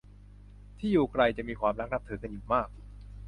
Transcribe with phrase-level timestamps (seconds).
[0.77, 2.69] ที่อยู่ไกลจะมีความรักนับถือกันอยู่มาก